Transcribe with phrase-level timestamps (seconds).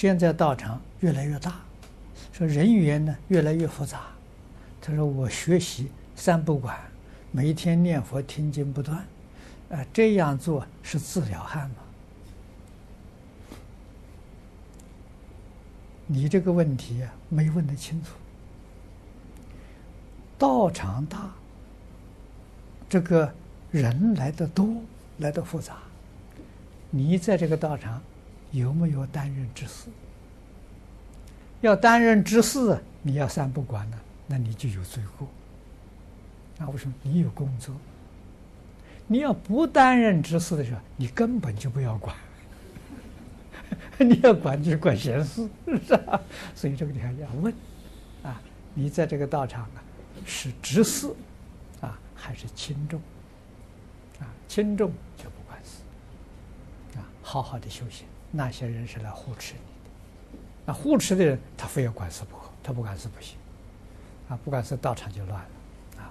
[0.00, 1.60] 现在道场越来越大，
[2.32, 4.04] 说人员呢越来越复杂。
[4.80, 6.74] 他说我学习三不管，
[7.30, 8.96] 每天念佛听经不断，
[9.68, 11.76] 啊，这样做是自了汉吗？
[16.06, 18.12] 你这个问题啊，没问得清楚。
[20.38, 21.30] 道场大，
[22.88, 23.30] 这个
[23.70, 24.66] 人来的多，
[25.18, 25.76] 来的复杂。
[26.88, 28.00] 你在这个道场
[28.50, 29.88] 有没有担任执事？
[31.60, 35.28] 要担任执事，你要三不管呢，那你就有罪过。
[36.58, 36.94] 那为什么？
[37.02, 37.74] 你有工作。
[39.06, 42.14] 你要不担任执事的时候，你根本就不要管。
[43.98, 45.48] 你要管就是管闲事，
[45.86, 46.20] 是吧？
[46.54, 47.52] 所以这个你还要问，
[48.22, 48.40] 啊，
[48.74, 49.82] 你在这个道场啊，
[50.24, 51.14] 是执事，
[51.80, 53.00] 啊，还是轻重？
[54.18, 55.29] 啊，轻重就，
[57.30, 58.08] 好好的修行。
[58.32, 59.90] 那些人是来护持你的，
[60.66, 63.36] 那护持的人他非要管事不可，他不管事不行，
[64.28, 66.02] 啊，不管事道场就乱了。
[66.02, 66.10] 啊